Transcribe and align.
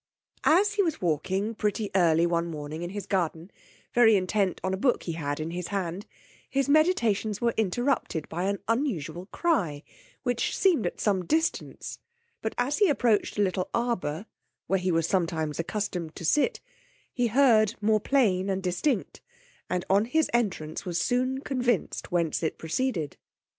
As 0.49 0.73
he 0.73 0.81
was 0.81 0.99
walking 0.99 1.53
pretty 1.53 1.91
early 1.93 2.25
one 2.25 2.47
morning 2.47 2.81
in 2.81 2.89
his 2.89 3.05
garden, 3.05 3.51
very 3.93 4.15
intent 4.15 4.59
on 4.63 4.73
a 4.73 4.81
book 4.81 5.03
he 5.03 5.11
had 5.11 5.39
in 5.39 5.51
his 5.51 5.67
hand, 5.67 6.07
his 6.49 6.67
meditations 6.67 7.39
were 7.39 7.53
interrupted 7.55 8.27
by 8.27 8.45
an 8.45 8.57
unusual 8.67 9.27
cry, 9.27 9.83
which 10.23 10.57
seemed 10.57 10.87
at 10.87 10.99
some 10.99 11.23
distance; 11.25 11.99
but 12.41 12.55
as 12.57 12.79
he 12.79 12.89
approached 12.89 13.37
a 13.37 13.43
little 13.43 13.69
arbour, 13.75 14.25
where 14.65 14.79
he 14.79 14.91
was 14.91 15.05
sometimes 15.05 15.59
accustomed 15.59 16.15
to 16.15 16.25
sit, 16.25 16.61
he 17.13 17.27
heard 17.27 17.75
more 17.79 17.99
plain 17.99 18.49
and 18.49 18.63
distinct, 18.63 19.21
and 19.69 19.85
on 19.87 20.05
his 20.05 20.31
entrance 20.33 20.83
was 20.83 20.99
soon 20.99 21.41
convinced 21.41 22.11
whence 22.11 22.41
it 22.41 22.57
proceeded. 22.57 23.17